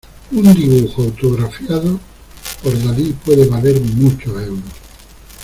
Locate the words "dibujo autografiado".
0.55-1.99